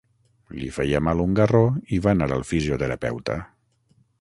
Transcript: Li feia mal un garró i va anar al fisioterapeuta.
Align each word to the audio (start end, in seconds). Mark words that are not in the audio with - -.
Li 0.61 0.69
feia 0.77 1.01
mal 1.07 1.21
un 1.27 1.35
garró 1.39 1.61
i 1.97 1.99
va 2.07 2.15
anar 2.15 2.31
al 2.39 2.47
fisioterapeuta. 2.53 3.37